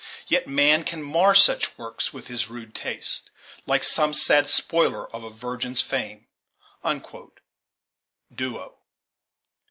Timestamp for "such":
1.35-1.77